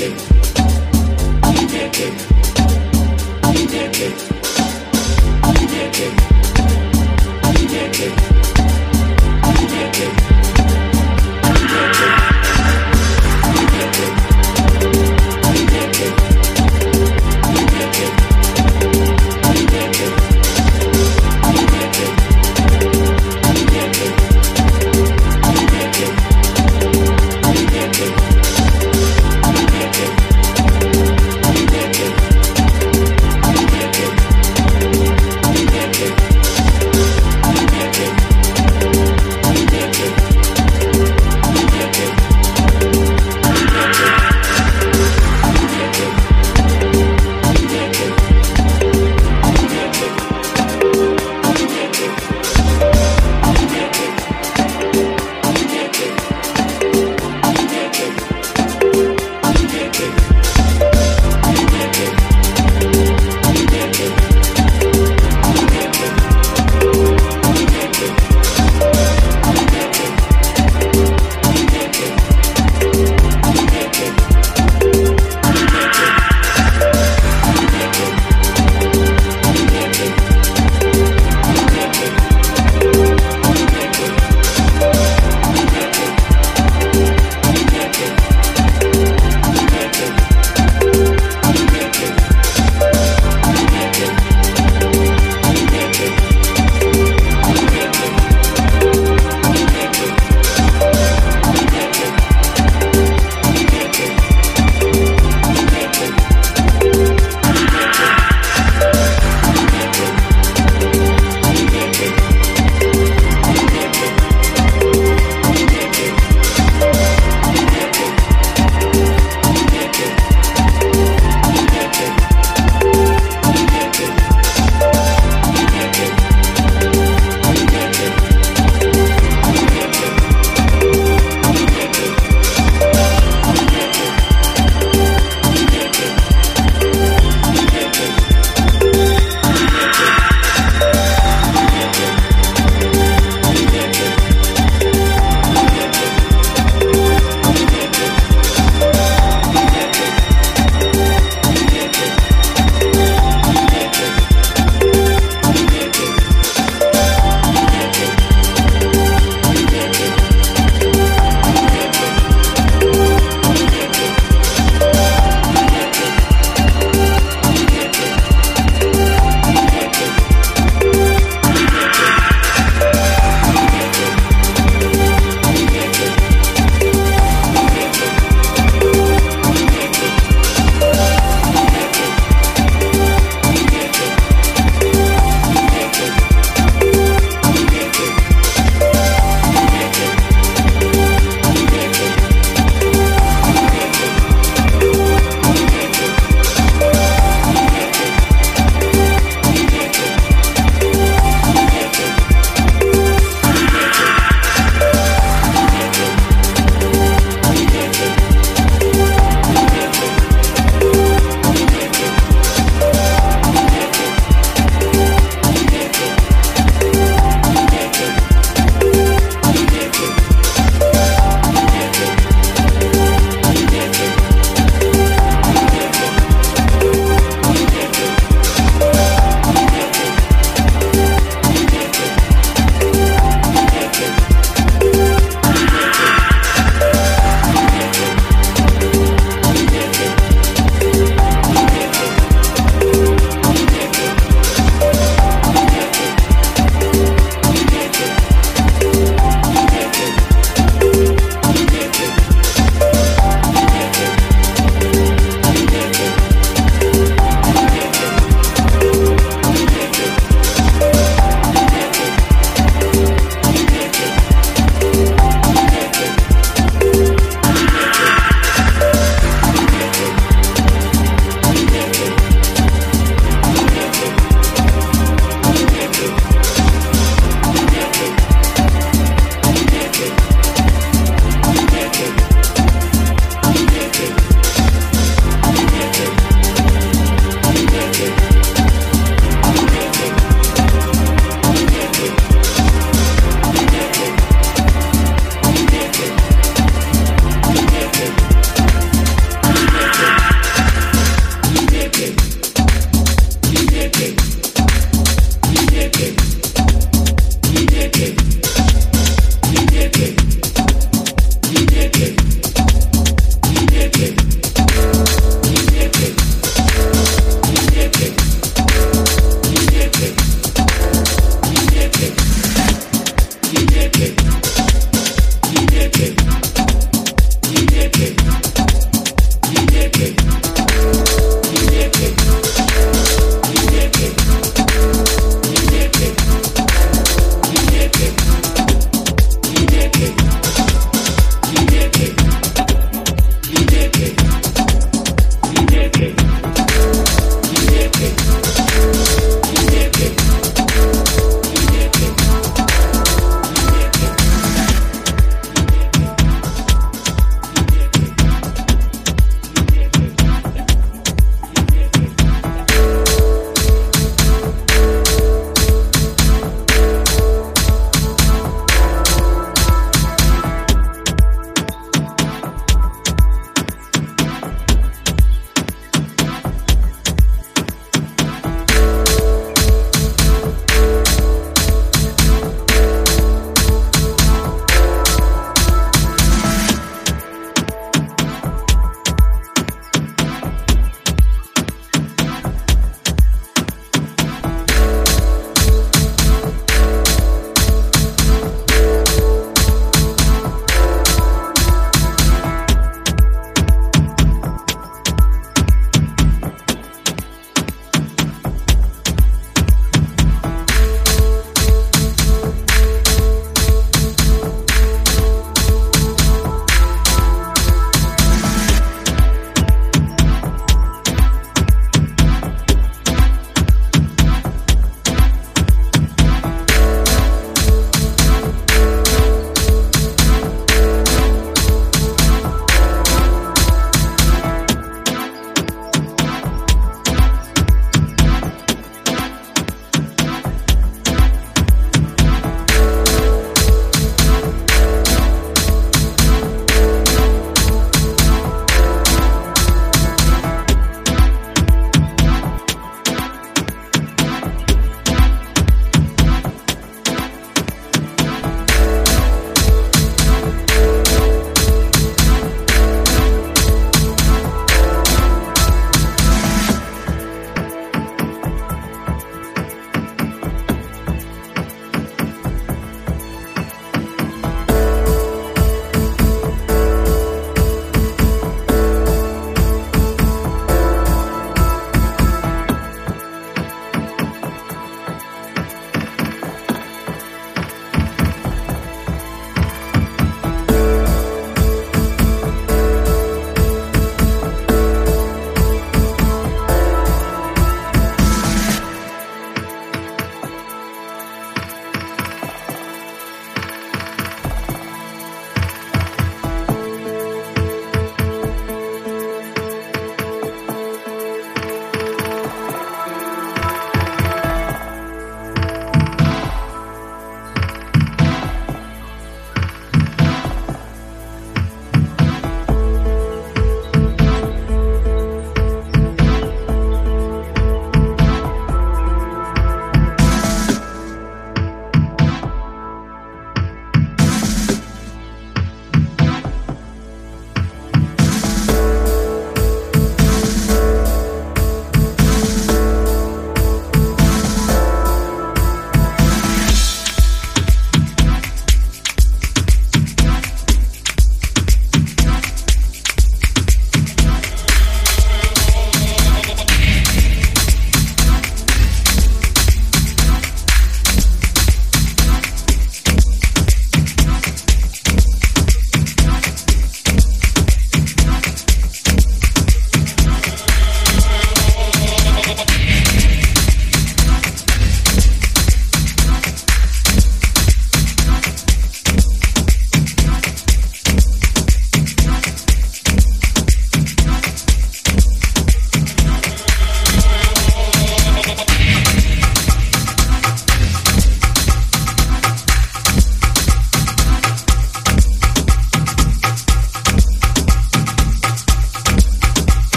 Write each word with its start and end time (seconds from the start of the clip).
Music. 0.00 0.39